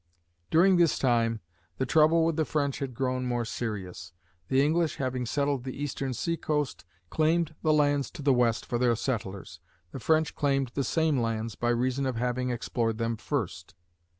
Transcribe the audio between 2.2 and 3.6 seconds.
with the French had grown more